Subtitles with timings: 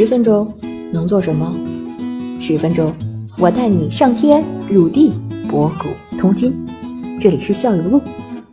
[0.00, 0.50] 十分钟
[0.90, 1.54] 能做什么？
[2.38, 2.90] 十分钟，
[3.36, 5.12] 我带你上天入地，
[5.46, 6.54] 博古通今。
[7.20, 8.00] 这里是校友录，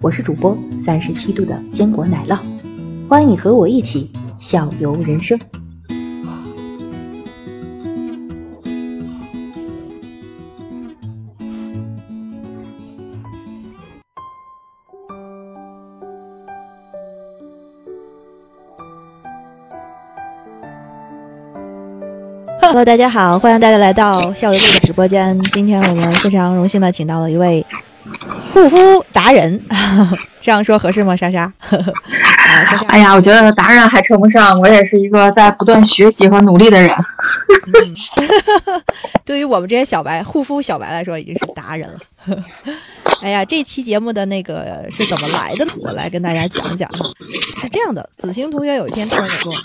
[0.02, 2.38] 我是主播三十七度的坚果奶酪，
[3.08, 5.40] 欢迎你和我一起校游人生。
[22.70, 25.42] Hello，大家好，欢迎大家来到校友录的直播间。
[25.54, 27.66] 今天我们非常荣幸的请到了一位
[28.52, 29.64] 护肤达人，
[30.42, 31.16] 这样说合适吗？
[31.16, 31.50] 莎莎？
[32.48, 36.90] 啊， 哎呀，我觉得达人还称不上，我也是一个在不断学习和努力的人。
[39.26, 42.00] 对于我们这些小白护肤小白来说，已经是达人了。
[43.22, 45.74] 哎呀，这期节目的那个是怎么来的呢？
[45.82, 46.90] 我来跟大家讲讲。
[47.60, 49.60] 是这样的，子星同学有一天突然说：“啊，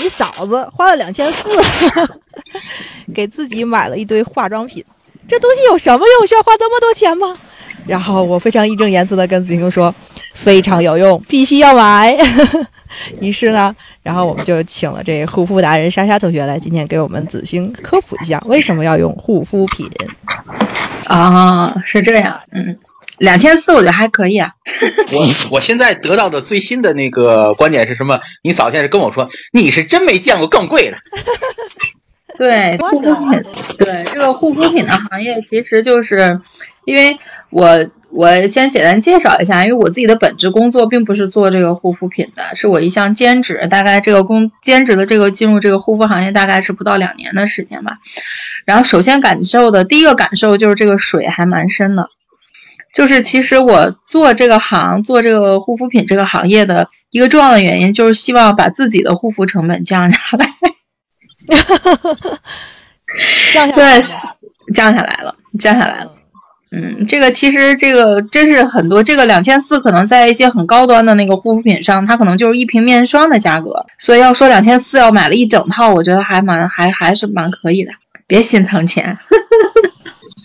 [0.00, 1.38] 你嫂子花了两千四，
[3.14, 4.82] 给自己买了一堆化妆品，
[5.28, 6.26] 这东西有什么用？
[6.26, 7.36] 需要花那么多钱吗？”
[7.86, 9.94] 然后我非常义正言辞的跟子星说
[10.34, 12.16] ：“非常有用，必须要买。
[13.20, 19.88] ”于是呢，然后我们就请了这护肤达人莎莎同学来今天给我们子星科普一下为什么要用护肤品。
[21.06, 22.78] 啊，是这样，嗯，
[23.18, 24.50] 两千四我觉得还可以啊。
[25.12, 28.20] 我我现在得到的最新的那个观点是什么？
[28.44, 30.98] 你嫂子现在跟我说，你是真没见过更贵的。
[32.38, 33.42] 对护肤品，
[33.78, 36.40] 对这个护肤品的行业，其实就是
[36.84, 37.16] 因为
[37.50, 47.98] 我我先简单介绍一下，因为我自己的本职工作并不是做这个护肤品的，是我一项兼职，大概这个工兼职的这个进入这个护肤行业大概是不到两年的时间吧。
[48.64, 52.08] 然后首先感受的第一个感受就是这个水还蛮深的，
[52.92, 60.46] 就是其实我做这个行做这个护肤品这个行业的一个重要的原因，就是希望把自己的护肤成本降下来。
[63.52, 64.08] 降下来，了，
[64.74, 66.12] 降下来了，降下来了。
[66.74, 73.84] 嗯，这个其实这个真是很多，这个两千四可能在一些很高端的那个护肤品上，它可能就是一瓶面霜的价格。
[73.98, 77.92] 所以要说两千四要买了一整套，我觉得还蛮还还是蛮可以的。
[78.26, 79.18] 别心疼钱，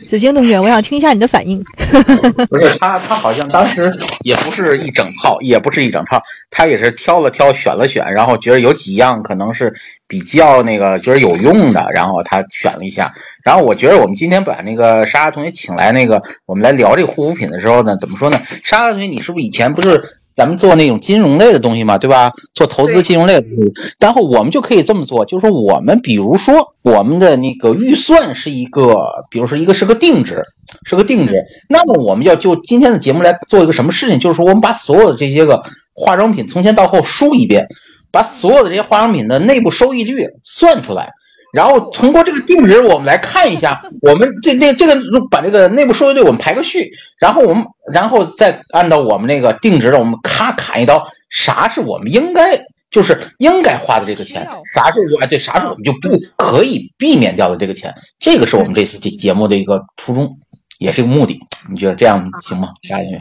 [0.07, 1.63] 子晴同学，我想听一下你的反应。
[2.49, 3.91] 不是他，他好像当时
[4.23, 9.73] 也不是一整套，也不是一整套，他也是挑了挑，选了选，然后觉得有几样可能是
[10.07, 13.13] 比较那个，觉得有用的，然后他选了一下。
[13.43, 18.39] 然后我觉得我们今天把那个莎莎同学请来，那个我们来聊这个护肤品的时候呢，怎么说呢？
[18.63, 20.16] 莎莎同学，你是不是以前不是？
[20.37, 22.31] 咱们做那种金融类的东西嘛，对吧？
[22.53, 26.53] 做投资金融类的东西，然后我们就可以这么做，就是说我们比如说
[26.83, 28.95] 我们的那个预算是一个，
[29.31, 30.43] 比如说一个是个定值，
[30.85, 31.33] 是个定值。
[31.67, 34.19] 那么我们要就今天的节目来做一个什么事情？
[34.19, 35.63] 就是说我们把所有的这些个
[35.95, 37.65] 化妆品从前到后梳一遍，
[38.11, 41.09] 把所有的这些化妆品的内部收益率算出来。
[41.57, 44.95] 然后通过这个定值，我们来看一下，我们这这这个
[45.31, 52.55] 把这个内部收益率我们排个序，然后我们然后再按照我们那个定值的，我们咔砍一刀，啥是我们应该
[52.91, 60.37] 就是应该花的这个钱，啥是哎对，啥是我们就不可以避免掉的这个钱，这个是我们这次节节目的一个初衷，
[60.77, 61.39] 也是一个目的。
[61.71, 62.69] 你觉得这样行吗？
[62.87, 63.17] 啥同学？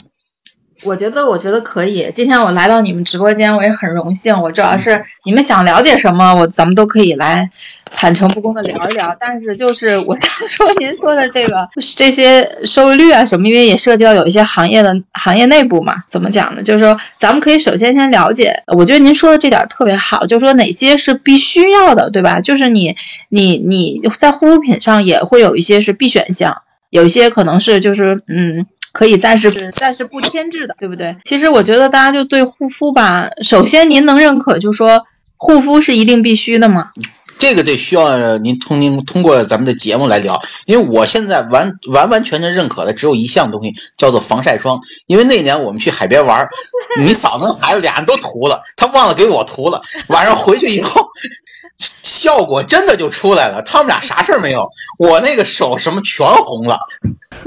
[0.84, 2.12] 我觉得我觉得可以。
[2.14, 4.42] 今天我来到你们直播间，我也很荣幸。
[4.42, 7.50] 我主要是你们想了解什么，我咱们都可以来。
[7.88, 16.62] 坦诚不公的聊一聊， 但是就是我想说，您说的这个 这些收益率啊什么，因为也涉及到有一些行业的行业内部嘛，怎么讲呢？
[16.62, 22.40] 就是说，咱们可以首先先了解，我觉得您说的这点特别好，就是说哪些是必须要的，对吧？
[22.40, 22.96] 就是你
[23.28, 31.14] 你你在护肤品上也会有一些是必选项，有一些可能是就是嗯可以暂时暂时不添置的，对不对？
[31.26, 35.02] 其实我觉得大家就对护肤吧，首先您能认可，就是说
[35.36, 36.92] 护肤是一定必须的吗？
[37.38, 44.80] 这个得需要您通您通过咱们的节目来聊，因为我现在完完完全全认可的只有一项东西，叫做防晒霜。
[45.06, 46.48] 因为那年我们去海边玩，
[46.98, 49.82] 你嫂子孩子俩人都涂了，他忘了给我涂了。
[50.06, 51.06] 晚上回去以后，
[52.02, 56.78] 效果真的就出来了，他们俩啥事儿没有，我那个手什么全红了。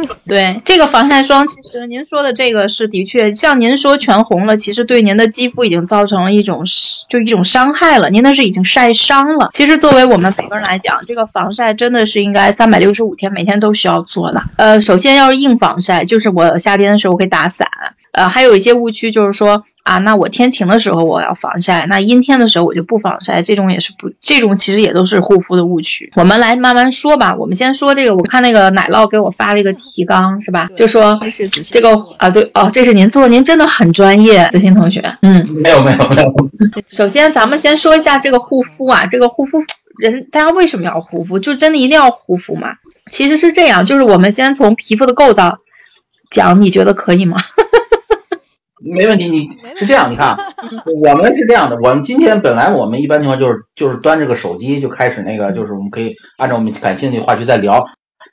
[0.28, 6.64] 对这个防晒霜，其实您说的这个是的确，像您说全红了，其实对您的肌肤已经造成了一种
[7.10, 9.50] 就一种伤害了，您那是已经晒伤了。
[9.54, 14.44] 其实作为我们每个人来讲，这个防晒真的是应该三百六十五天每天都需要做的。
[14.58, 17.68] 呃，首先要是硬防晒，就是我夏天的时候可以打伞，
[18.12, 26.12] 呃，还有一些误区就是说啊，那我天晴的时候我要防晒，那阴天的时候我就不防晒，这种也是不，这种其实也都是护肤的误区。
[26.16, 27.36] 我们来慢慢说吧。
[27.36, 30.70] 我们先说这个，我看那个奶酪给我发了一个提纲，是吧？
[30.76, 31.20] 就说
[31.72, 35.18] 这个啊，对哦，这是您做，您真的很专业，子欣同学。
[35.22, 36.34] 嗯，没有没有没有，
[36.88, 39.64] 首先咱们先说一下这个护肤啊，这个护肤
[39.98, 41.40] 人大家为什么要护肤？
[41.40, 42.70] 就真的一定要护肤吗？
[43.12, 45.58] 其实是这样，就是我们先从皮肤的构造
[46.30, 47.38] 讲，你觉得可以吗？
[48.80, 49.30] 没问题。
[49.30, 50.38] 你是这样，你看啊，
[51.04, 57.86] 我们是这样的，我们今天本来我们一般情况就是就是端着个手机就开始那个，就是我们可以按照我们感兴趣的话题再聊。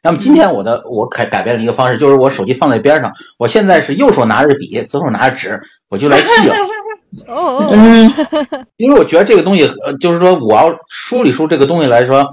[0.02, 6.54] 那么今天我的我改改变了一个方式，就是我手机放在边上，我现在是右手拿着笔，左手拿着纸，我就来记了。
[7.28, 8.12] 哦哦，嗯，
[8.76, 12.28] 因为我觉得这个东西，呃，就是说我要梳理出这个东西来说，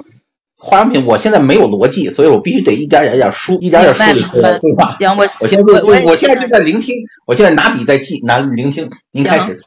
[0.66, 4.96] 化妆品我现在没有逻辑，所以我必须得一点点一点梳，一点点梳理出来，对吧？
[4.98, 5.74] 行，我我现在就
[6.06, 6.96] 我现在就在聆听，
[7.26, 8.90] 我现在拿笔在记，拿聆听。
[9.12, 9.60] 您开始。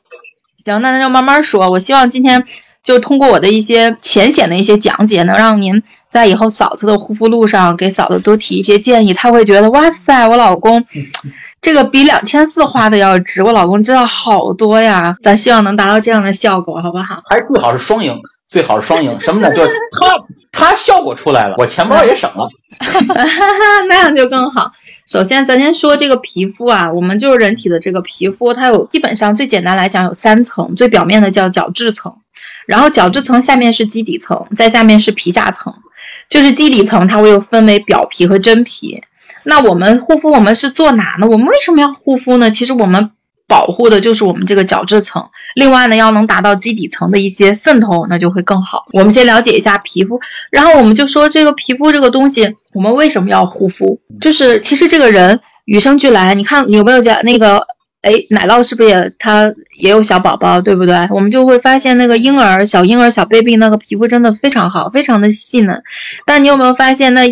[0.64, 1.68] 行，那就慢慢说。
[1.68, 2.44] 我希望今天
[2.82, 9.12] 就通过我的一些浅显的一些讲解，能让您在以后嫂子的护肤路上给嫂子多提一些建议。
[9.12, 10.86] 她会觉得哇塞，我老公
[11.60, 15.18] 这个比两千四花的要值，我老公知道好多呀。
[15.22, 17.20] 咱希望能达到这样的效果，好不好？
[17.28, 19.18] 还最好是双赢，最好是双赢。
[19.20, 19.50] 什么呢？
[19.50, 19.70] 就是
[20.00, 22.48] 他他效果出来了，我钱包也省了。
[23.88, 24.72] 那样就更好。
[25.06, 32.18] 首先，咱先说这个皮肤啊，我们就是人体的这个皮肤，它有基本上最简单来讲有三层，最表面的叫角质层，
[32.66, 35.74] 然后角质层下面是基底层，在下面是皮下层。
[36.28, 39.02] 就是基底层，它会又分为表皮和真皮。
[39.44, 41.26] 那我们护肤，我们是做哪呢？
[41.28, 42.50] 我们为什么要护肤呢？
[42.50, 43.10] 其实我们
[43.48, 45.30] 保护的就是我们这个角质层。
[45.54, 48.86] 另外呢，要能达到基底层的一些渗透，那就会更好。
[48.92, 50.20] 我们先了解一下皮肤，
[50.50, 54.00] 然后我们就说这个皮肤这个东西，我们为什么要护肤？
[54.20, 57.66] 就是其实这个人与生俱来，你看你有没有讲那个？
[58.02, 61.08] 哎，奶酪是不是也它也有小宝宝，对不对？
[61.10, 65.82] 我们就会发现那个婴儿、小婴儿、小 baby 那个皮肤真的非常好，非常的细嫩。
[66.24, 67.22] 但你有没有发现，那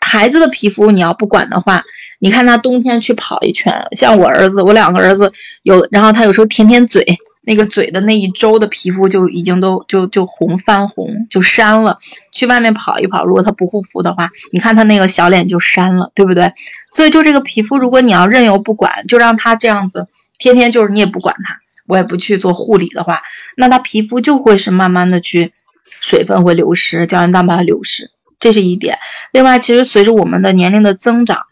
[0.00, 1.82] 孩子的皮肤你要不管的话，
[2.20, 5.32] 你看他冬天去跑一圈，像我儿子，我两个儿子
[5.62, 11.98] 有，然后他有时候舔舔嘴，那个嘴的那一周的皮肤就已经都就就红泛红，就蔫了。
[12.30, 16.52] 去外面跑一跑，如果他不护肤的话，你看他那个小脸就蔫了，对不对？
[16.90, 20.06] 所以就这个皮肤，如果你要任由不管，就让他这样子，
[20.38, 23.22] 天天就是你也不管他，我也不去做护理的话，
[23.56, 25.52] 那他皮肤就会是慢慢的去
[26.02, 28.98] 水分会流失，胶原蛋白流失，这是一点。
[29.32, 31.46] 另外，其实随着我们的年龄的增长，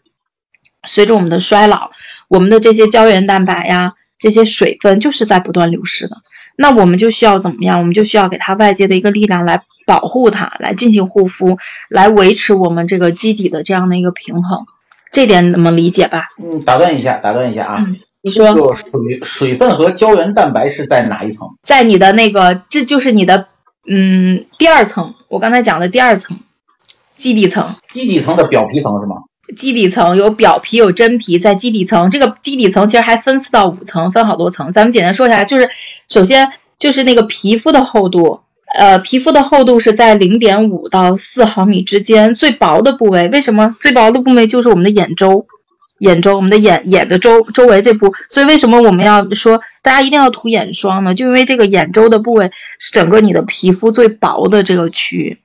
[0.87, 1.91] 随着我们的衰老，
[2.27, 6.17] 我们的这些胶原蛋白呀，这些水分就是在不断流失的。
[6.55, 7.79] 那我们就需要怎么样？
[7.79, 11.57] 我们就需要给它外界的一个力量来保护它，来进行护肤，
[11.89, 14.65] 来维持我们这个基底的这样的一个平衡。
[15.11, 16.27] 这点能理解吧？
[16.37, 17.85] 嗯，打断一下，打断一下啊，
[18.21, 21.47] 你说，就水水分和胶原蛋白是在哪一层？
[21.63, 23.47] 在你的那个，这就是你的
[23.89, 26.37] 嗯第二层，我刚才讲的第二层，
[27.17, 27.75] 基底层。
[27.89, 29.15] 基底层的表皮层是吗？
[29.57, 34.71] 基底层有表皮有真皮，在基底层这个基底层其实还分四到五层，分好多层。
[34.71, 35.69] 咱们简单说一下，就是
[36.07, 38.41] 首先就是那个皮肤的厚度，
[38.73, 45.47] 呃，皮肤的厚度是在零点五到四毫米之间，最薄的部位为什么最薄的部位就是我们的眼周，
[45.97, 51.15] 眼周我们的眼眼的周周围这部，所以为什么我们要说大家一定要涂眼霜呢？
[51.15, 55.39] 就因为这个眼周的部位是整个你的皮肤最薄的这个区域。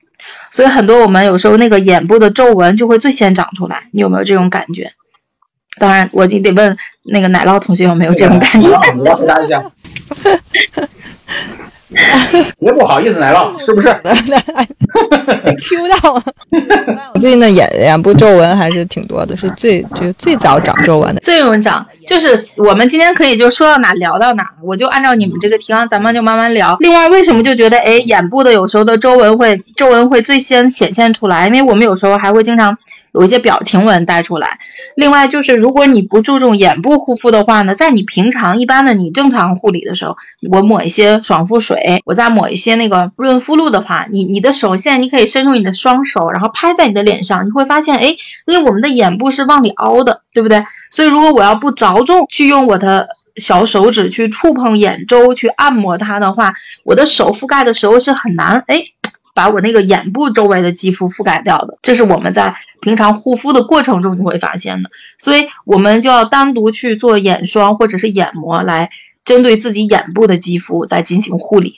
[0.51, 4.93] 所以很多我们有时候那个眼部的皱纹就会最先长出来，你有没有这种感觉？
[5.77, 8.69] 当然，我就得问那个奶酪同学有没有这种感觉。
[11.93, 12.51] 下。
[12.59, 13.87] 别不好意思，奶 酪是不是？
[15.59, 16.23] Q 到了。
[17.13, 21.21] 我最近的眼眼部皱纹还是挺多的，是最就最早长皱纹的。
[21.21, 26.77] 最容易长就是我们今天可以就说到哪聊到哪，我就按照你们这个提纲，咱们就慢慢聊。
[26.79, 31.47] 另外，为什么就觉得哎眼部的有时候的皱纹会皱纹会最先显现出来？
[31.47, 32.77] 因为我们有时候还会经常
[33.15, 34.59] 有一些表情纹带出来。
[34.95, 40.17] 另外就是如果你不注重眼部护肤的话呢，在你平常一般的你正常护理的时候，
[40.51, 50.65] 我抹一些爽肤水，我再抹一些那个润肤露的话，你你的手现在你可以伸出你的双手，然后拍在你的脸上，你会发现哎，因为我们的眼部是往里凹的，对不对？
[50.89, 56.53] 所以如果我要不着重去用我的小手指去触碰眼周去按摩它的话，
[56.83, 58.83] 我的手覆盖的时候是很难哎。
[59.35, 64.89] 把我那个眼部周围的肌肤覆盖掉的，这是我们在平常护肤的过程中你会发现的，
[65.19, 68.89] 所以我们就要单独去做眼霜或者是眼膜来
[69.25, 71.75] 针对自己眼部的肌肤再进行护理。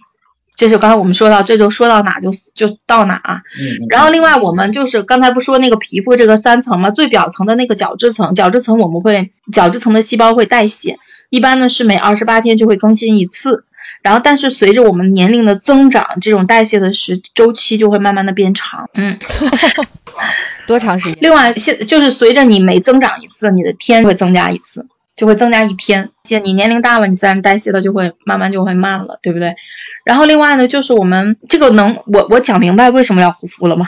[0.56, 3.44] 这是刚才我们说到，这就说到哪就就到哪。
[3.60, 6.90] 嗯，然后另外我们就是刚才不说那个皮肤这个三层吗？
[6.90, 10.98] 最表层的那个角质层，角质层我们会角质层的细胞会代谢，
[11.30, 13.66] 一般呢是每二十八天就会更新一次。
[14.08, 18.90] 然后但是随着我们年龄的增长，这种代谢的时周期就会慢慢的变长。
[18.94, 19.20] 嗯，
[20.66, 21.18] 多长时间？
[21.20, 24.88] 另外现就是随着你每增长一次，你的天会增加一次。
[25.18, 29.56] 就会增加一天，现你年龄大了，你自然代谢的就会慢慢就会慢了，对不对？
[30.06, 33.88] 然后另外呢，就是我们这个能，我我讲明白为什么要护肤了吗？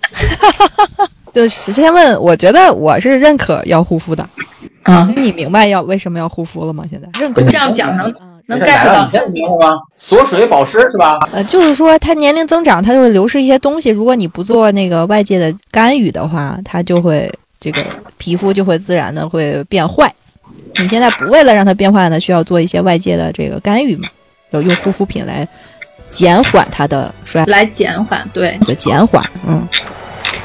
[1.32, 4.28] 就先问，我觉得我是认可要护肤的。
[4.82, 6.84] 啊，你明白要为什么要护肤了吗？
[6.90, 8.12] 现在认可这样讲能
[8.50, 9.78] 能这 get 来到了，你现在明白吗？
[9.96, 11.18] 锁水保湿是吧？
[11.32, 13.90] 呃，就是说它年龄增长，它就会流失一些东西。
[13.90, 17.82] 如果你不做那个外界的干预的话，它就会这个
[18.18, 20.12] 皮肤就会自然的会变坏。
[20.76, 24.08] 你现在不为了让它变坏呢，需要做一些外界的这个干预嘛？
[24.52, 25.46] 就用护肤品来
[26.10, 29.64] 减缓它的衰来减缓，对，就减缓，嗯，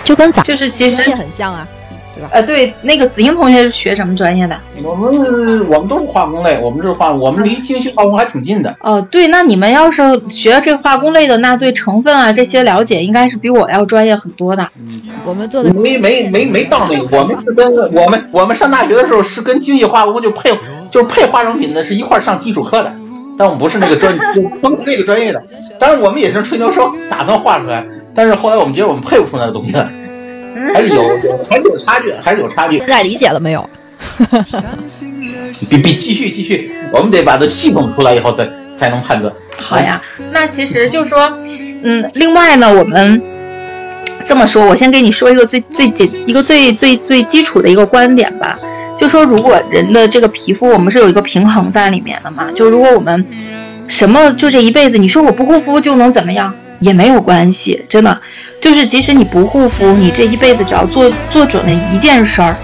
[0.04, 1.68] 就跟咱就是其实也很像啊，
[2.16, 2.30] 对吧？
[2.32, 4.58] 呃，对，那个子英同学是学什么专业的？
[4.82, 8.76] 我们我们都是化工类，我们是化，我们离精细化工还挺近的。
[8.80, 14.68] 哦，对，那你们要是学这个化工类的，那对成分啊这些了解应该是比我要专业很多的。
[15.26, 20.52] 我们做的没没没没到那个，我们是跟我们我们上大学的时候是跟精细化工就配
[20.92, 22.94] 就是配化妆品的是一块上基础课的，
[23.38, 25.42] 但我们不是那个专就不是那个专业的，
[25.80, 29.90] 当然我们也是吹牛说打算画出来，但是后来我们觉得我们配不出那个东西来，
[30.74, 32.88] 还是有有还是有差距，还是有差距现。
[32.88, 33.70] 在理解了没有？
[35.70, 39.34] 比比继续继续，我们得把它系统出来以后再才能判断。
[39.58, 41.32] 好呀，那其实就是说，
[41.84, 43.22] 嗯，另外呢，我们
[44.26, 48.60] 这么说，我先给你说一个最最简一个最最最基础的一个观点吧，
[48.98, 53.26] 就说如果人的这个皮肤，我们是有一个平衡在里面的嘛，就如果我们
[53.88, 58.22] 什么就这一辈子，你说我不护肤就能怎么样，也没有关系，真的，
[58.62, 62.56] 就是即使你不护肤，你这一辈子只要做做准了一件事儿，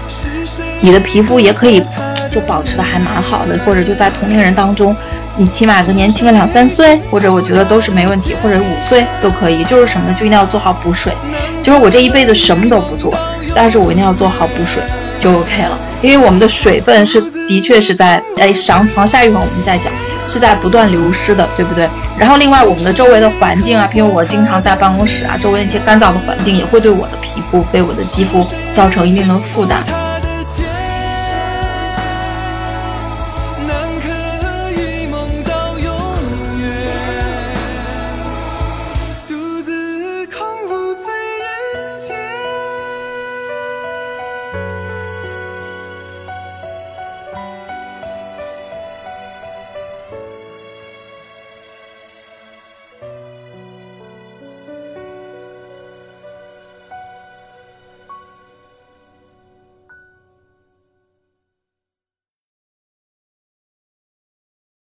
[0.80, 1.82] 你的皮肤也可以
[2.30, 4.94] 就保持的还蛮好的，或者就在同龄人当中。
[5.34, 9.64] 你起码个年轻个两三岁，或者我觉得都是没问题，或者五岁都可以。
[9.64, 10.14] 就是什么？
[10.20, 11.10] 就一定要做好补水。
[11.62, 13.14] 就是我这一辈子什么都不做，
[13.54, 14.82] 但是我一定要做好补水，
[15.20, 15.78] 就 OK 了。
[16.02, 19.86] 因为我们的水分是的确是在哎防防晒一会儿我们再讲，
[20.28, 21.88] 是在不断流失的，对不对？
[22.18, 29.82] 然后另外我们的周围的环境啊，比如我经常在办公室啊，周围那些干燥的环境也会对我的皮肤、对我的肌肤造成一定的负担。